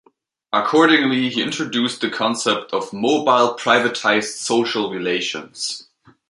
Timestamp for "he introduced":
1.29-2.01